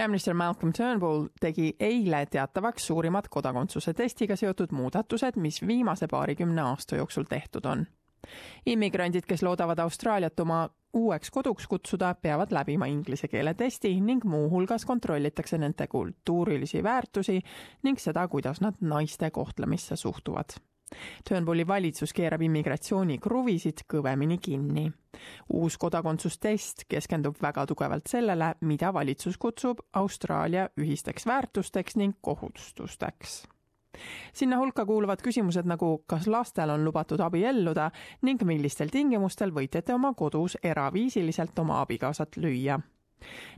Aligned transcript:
peaminister 0.00 0.34
Malcolm 0.34 0.72
Turnbull 0.72 1.26
tegi 1.40 1.74
eile 1.80 2.22
teatavaks 2.26 2.86
suurimad 2.86 3.26
kodakondsuse 3.30 3.92
testiga 3.94 4.36
seotud 4.36 4.72
muudatused, 4.72 5.36
mis 5.36 5.60
viimase 5.66 6.08
paarikümne 6.08 6.62
aasta 6.62 6.96
jooksul 6.96 7.26
tehtud 7.28 7.64
on. 7.68 7.86
immigrandid, 8.66 9.26
kes 9.28 9.42
loodavad 9.42 9.78
Austraaliat 9.78 10.40
oma 10.40 10.68
uueks 10.92 11.30
koduks 11.30 11.66
kutsuda, 11.66 12.14
peavad 12.14 12.52
läbima 12.52 12.86
inglise 12.86 13.28
keele 13.28 13.54
testi 13.54 13.92
ning 14.00 14.24
muuhulgas 14.24 14.84
kontrollitakse 14.84 15.58
nende 15.58 15.86
kultuurilisi 15.86 16.82
väärtusi 16.82 17.40
ning 17.82 17.98
seda, 17.98 18.28
kuidas 18.28 18.60
nad 18.60 18.80
naiste 18.80 19.30
kohtlemisse 19.30 19.96
suhtuvad 19.96 20.60
Turnbulli 21.28 21.66
valitsus 21.66 22.12
keerab 22.12 22.42
immigratsiooni 22.42 23.18
kruvisid 23.18 23.84
kõvemini 23.92 24.38
kinni. 24.42 24.90
uus 25.52 25.76
kodakondsustest 25.78 26.84
keskendub 26.88 27.36
väga 27.42 27.66
tugevalt 27.66 28.06
sellele, 28.06 28.54
mida 28.60 28.92
valitsus 28.94 29.38
kutsub 29.38 29.80
Austraalia 29.92 30.68
ühisteks 30.80 31.26
väärtusteks 31.26 31.96
ning 31.96 32.16
kohustusteks 32.20 33.42
sinna 34.32 34.58
hulka 34.58 34.86
kuuluvad 34.86 35.22
küsimused 35.22 35.66
nagu, 35.66 36.04
kas 36.06 36.26
lastel 36.26 36.70
on 36.70 36.84
lubatud 36.84 37.20
abielluda 37.20 37.90
ning 38.22 38.42
millistel 38.46 38.88
tingimustel 38.88 39.52
võite 39.54 39.82
te 39.82 39.94
oma 39.94 40.14
kodus 40.14 40.56
eraviisiliselt 40.62 41.58
oma 41.58 41.80
abikaasat 41.80 42.36
lüüa 42.36 42.78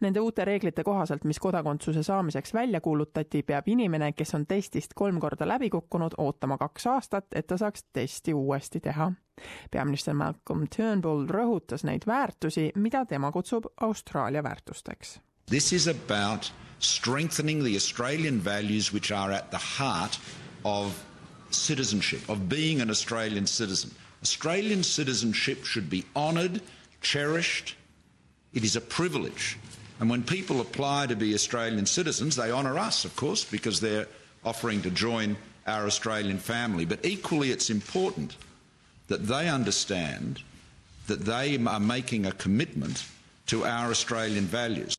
Nende 0.00 0.20
uute 0.20 0.44
reeglite 0.44 0.84
kohaselt, 0.84 1.24
mis 1.24 1.38
kodakondsuse 1.38 2.02
saamiseks 2.02 2.54
välja 2.54 2.80
kuulutati, 2.80 3.42
peab 3.42 3.68
inimene, 3.68 4.12
kes 4.12 4.34
on 4.34 4.46
testist 4.46 4.94
kolm 4.94 5.20
korda 5.20 5.48
läbi 5.48 5.70
kukkunud, 5.70 6.14
ootama 6.18 6.58
kaks 6.58 6.86
aastat, 6.86 7.26
et 7.34 7.46
ta 7.46 7.56
saaks 7.56 7.84
testi 7.92 8.34
uuesti 8.34 8.80
teha. 8.80 9.12
peaminister 9.70 10.14
Malcolm 10.14 10.66
Turnbull 10.76 11.28
rõhutas 11.30 11.84
neid 11.86 12.06
väärtusi, 12.06 12.72
mida 12.74 13.04
tema 13.06 13.32
kutsub 13.32 13.66
Austraalia 13.80 14.42
väärtusteks. 14.42 15.20
This 15.46 15.72
is 15.72 15.88
about 15.88 16.52
strengthening 16.80 17.62
the 17.64 17.76
Australian 17.76 18.44
values 18.44 18.92
which 18.92 19.12
are 19.12 19.32
at 19.32 19.50
the 19.50 19.60
heart 19.78 20.20
of 20.64 20.92
citizenship, 21.50 22.28
of 22.28 22.48
being 22.48 22.80
an 22.80 22.90
Australian 22.90 23.46
citizen. 23.46 23.90
Australian 24.22 24.82
citizenship 24.82 25.64
should 25.64 25.88
be 25.88 26.04
honoured, 26.14 26.60
cherished 27.00 27.77
It 28.58 28.64
is 28.64 28.74
a 28.74 28.80
privilege. 28.80 29.56
And 30.00 30.10
when 30.10 30.24
people 30.24 30.60
apply 30.60 31.06
to 31.06 31.14
be 31.14 31.32
Australian 31.32 31.86
citizens, 31.86 32.34
they 32.34 32.50
honour 32.50 32.76
us, 32.88 33.04
of 33.04 33.14
course, 33.14 33.44
because 33.44 33.78
they're 33.78 34.08
offering 34.44 34.82
to 34.82 34.90
join 34.90 35.36
our 35.68 35.86
Australian 35.86 36.38
family. 36.38 36.84
But 36.84 37.06
equally, 37.06 37.52
it's 37.52 37.70
important 37.70 38.36
that 39.06 39.28
they 39.28 39.48
understand 39.48 40.42
that 41.06 41.20
they 41.24 41.56
are 41.74 41.84
making 41.96 42.26
a 42.26 42.32
commitment 42.32 43.04
to 43.46 43.64
our 43.64 43.90
Australian 43.90 44.46
values. 44.52 44.94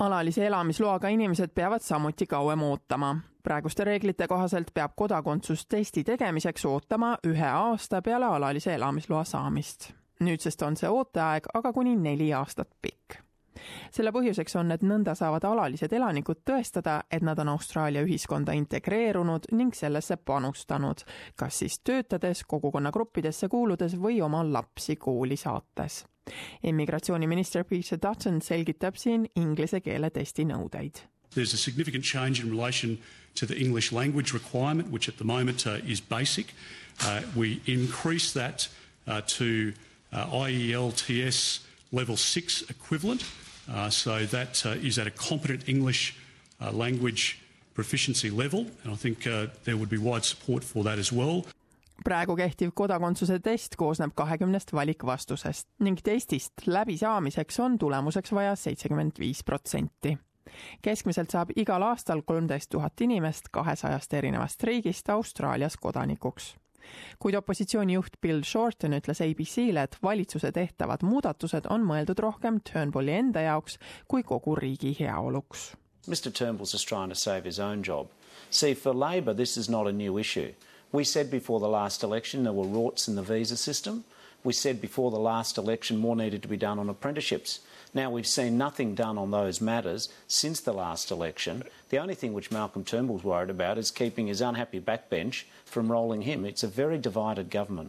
alalise 0.00 0.42
elamisloaga 0.46 1.08
inimesed 1.08 1.50
peavad 1.54 1.82
samuti 1.82 2.26
kauem 2.26 2.62
ootama. 2.62 3.16
praeguste 3.42 3.84
reeglite 3.84 4.28
kohaselt 4.28 4.74
peab 4.74 4.90
kodakondsustesti 4.96 6.04
tegemiseks 6.04 6.64
ootama 6.64 7.18
ühe 7.26 7.48
aasta 7.52 8.02
peale 8.02 8.24
alalise 8.24 8.74
elamisloa 8.74 9.24
saamist 9.24 9.90
nüüdsest 10.20 10.62
on 10.62 10.76
see 10.76 10.90
ooteaeg 10.90 11.48
aga 11.54 11.72
kuni 11.72 11.96
neli 11.96 12.32
aastat 12.34 12.70
pikk 12.82 13.22
selle 13.92 14.12
põhjuseks 14.14 14.56
on, 14.60 14.72
et 14.74 14.84
nõnda 14.86 15.14
saavad 15.18 15.44
alalised 15.48 15.92
elanikud 15.92 16.42
tõestada, 16.46 17.00
et 17.10 17.24
nad 17.26 17.38
on 17.42 17.52
Austraalia 17.54 18.04
ühiskonda 18.06 18.54
integreerunud 18.58 19.50
ning 19.58 19.76
sellesse 19.76 20.16
panustanud, 20.16 21.04
kas 21.38 21.62
siis 21.62 21.80
töötades, 21.84 22.44
kogukonnagruppidesse 22.48 23.48
kuuludes 23.48 23.96
või 23.98 24.22
oma 24.22 24.44
lapsi 24.46 24.96
kooli 24.96 25.36
saates. 25.36 26.04
immigratsiooniminister 26.62 27.64
Peter 27.64 27.98
Dutton 28.02 28.42
selgitab 28.42 28.96
siin 28.96 29.26
inglise 29.36 29.80
keele 29.80 30.10
testi 30.10 30.44
nõudeid. 30.44 31.00
There's 31.34 31.54
a 31.54 31.56
significant 31.56 32.04
change 32.04 32.40
in 32.40 32.50
relation 32.50 32.98
to 33.34 33.46
the 33.46 33.54
English 33.54 33.92
language 33.92 34.34
requirement, 34.34 34.90
which 34.90 35.08
at 35.08 35.16
the 35.16 35.24
moment 35.24 35.66
uh, 35.66 35.78
is 35.86 36.00
basic. 36.00 36.54
Uh, 37.00 37.22
we 37.36 37.60
increase 37.66 38.32
that 38.32 38.68
uh, 39.06 39.20
to 39.38 39.72
IELTS 40.12 41.60
level 41.92 42.16
6 42.16 42.70
equivalent. 42.70 43.24
Uh, 43.68 43.90
so 43.90 44.26
that 44.26 44.64
uh, 44.64 44.70
is 44.82 44.98
at 44.98 45.06
a 45.06 45.10
competent 45.10 45.68
English 45.68 46.14
uh, 46.60 46.70
language 46.72 47.38
proficiency 47.74 48.30
level, 48.30 48.66
and 48.82 48.92
I 48.92 48.96
think 48.96 49.26
uh, 49.26 49.46
there 49.64 49.76
would 49.76 49.90
be 49.90 49.98
wide 49.98 50.24
support 50.24 50.64
for 50.64 50.84
that 50.84 50.98
as 50.98 51.12
well. 51.12 51.44
praegu 52.04 52.36
kehtiv 52.36 52.70
kodakondsuse 52.74 53.40
test 53.42 53.74
koosneb 53.76 54.12
kahekümnest 54.14 54.72
valikvastusest 54.72 55.66
ning 55.82 55.98
testist 56.04 56.52
läbisaamiseks 56.66 57.58
on 57.60 57.78
tulemuseks 57.78 58.32
vaja 58.32 58.54
seitsekümmend 58.56 59.18
viis 59.18 59.44
protsenti. 59.44 60.18
keskmiselt 60.82 61.30
saab 61.30 61.50
igal 61.56 61.82
aastal 61.82 62.22
kolmteist 62.22 62.70
tuhat 62.70 63.00
inimest 63.00 63.50
kahesajast 63.50 64.14
erinevast 64.14 64.62
riigist 64.62 65.08
Austraalias 65.08 65.76
kodanikuks 65.76 66.54
kuid 67.18 67.34
opositsiooni 67.38 67.96
juht 67.96 68.20
Bill 68.20 68.42
Shorten 68.42 68.96
ütles 68.98 69.20
ABC-le, 69.24 69.82
et 69.82 69.98
valitsuse 70.02 70.52
tehtavad 70.52 71.04
muudatused 71.06 71.66
on 71.70 71.84
mõeldud 71.88 72.20
rohkem 72.22 72.60
Turnbulli 72.60 73.16
enda 73.16 73.44
jaoks 73.46 73.78
kui 74.08 74.22
kogu 74.22 74.54
riigi 74.58 74.94
heaoluks. 75.00 75.72
Mr 76.08 76.32
Turnbull's 76.32 76.72
just 76.72 76.88
trying 76.88 77.10
to 77.10 77.14
save 77.14 77.44
his 77.44 77.58
own 77.58 77.82
job. 77.82 78.08
See, 78.50 78.74
for 78.74 78.94
Labor, 78.94 79.34
this 79.34 79.56
is 79.56 79.68
not 79.68 79.86
a 79.86 79.92
new 79.92 80.18
issue. 80.18 80.52
We 80.90 81.04
said 81.04 81.30
before 81.30 81.60
the 81.60 81.68
last 81.68 82.02
election 82.02 82.44
there 82.44 82.52
were 82.52 82.64
rorts 82.64 83.08
in 83.08 83.16
the 83.16 83.22
visa 83.22 83.56
system. 83.56 84.04
We 84.42 84.52
said 84.52 84.80
before 84.80 85.10
the 85.10 85.18
last 85.18 85.58
election 85.58 85.98
more 85.98 86.16
needed 86.16 86.42
to 86.42 86.48
be 86.48 86.56
done 86.56 86.78
on 86.78 86.88
apprenticeships. 86.88 87.60
Now, 87.94 88.10
we've 88.10 88.26
seen 88.26 88.58
nothing 88.58 88.94
done 88.94 89.18
on 89.18 89.30
those 89.30 89.60
matters 89.60 90.08
since 90.26 90.60
the 90.60 90.72
last 90.72 91.10
election. 91.10 91.62
The 91.88 91.98
only 91.98 92.14
thing 92.14 92.32
which 92.32 92.50
Malcolm 92.50 92.84
Turnbull's 92.84 93.24
worried 93.24 93.50
about 93.50 93.78
is 93.78 93.90
keeping 93.90 94.26
his 94.26 94.40
unhappy 94.40 94.80
backbench 94.80 95.44
from 95.64 95.90
rolling 95.90 96.22
him. 96.22 96.44
It's 96.44 96.62
a 96.62 96.68
very 96.68 96.98
divided 96.98 97.50
government. 97.50 97.88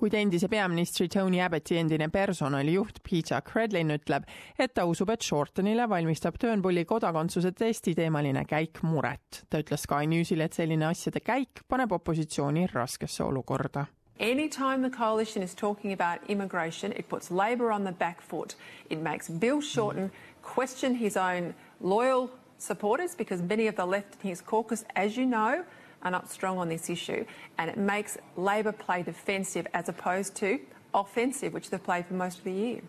kuid 0.00 0.14
endise 0.16 0.48
peaministri 0.48 1.08
Tony 1.12 1.42
Abbotti 1.44 1.76
endine 1.76 2.06
personalijuht 2.08 3.02
Peter 3.04 3.42
Credlin 3.44 3.92
ütleb, 3.92 4.24
et 4.56 4.72
ta 4.72 4.86
usub, 4.88 5.12
et 5.12 5.20
Shortenile 5.20 5.84
valmistab 5.92 6.40
Turnbulli 6.40 6.86
kodakondsuse 6.88 7.52
testi 7.52 7.92
teemaline 7.94 8.46
käik 8.48 8.80
muret. 8.82 9.44
ta 9.50 9.60
ütles 9.60 9.84
Sky 9.84 10.08
Newsile, 10.08 10.48
et 10.48 10.56
selline 10.56 10.88
asjade 10.88 11.20
käik 11.20 11.66
paneb 11.68 11.92
opositsiooni 11.92 12.70
raskesse 12.72 13.24
olukorda 13.28 13.84
Anytime 14.20 14.82
the 14.82 14.90
coalition 14.90 15.42
is 15.42 15.54
talking 15.54 15.94
about 15.94 16.20
immigration, 16.28 16.92
it 16.92 17.08
puts 17.08 17.30
Labor 17.30 17.72
on 17.72 17.84
the 17.84 17.92
back 17.92 18.20
foot. 18.20 18.54
It 18.90 19.00
makes 19.00 19.30
Bill 19.30 19.62
Shorten 19.62 20.10
question 20.42 20.94
his 20.94 21.16
own 21.16 21.54
loyal 21.80 22.30
supporters 22.58 23.14
because 23.14 23.40
many 23.40 23.66
of 23.66 23.76
the 23.76 23.86
left 23.86 24.22
in 24.22 24.28
his 24.28 24.42
caucus, 24.42 24.84
as 24.94 25.16
you 25.16 25.24
know, 25.24 25.64
are 26.02 26.10
not 26.10 26.30
strong 26.30 26.58
on 26.58 26.68
this 26.68 26.90
issue. 26.90 27.24
And 27.56 27.70
it 27.70 27.78
makes 27.78 28.18
Labor 28.36 28.72
play 28.72 29.02
defensive 29.02 29.66
as 29.72 29.88
opposed 29.88 30.34
to 30.36 30.60
offensive, 30.92 31.54
which 31.54 31.70
they've 31.70 31.82
played 31.82 32.04
for 32.04 32.12
most 32.12 32.38
of 32.38 32.44
the 32.44 32.52
year. 32.52 32.82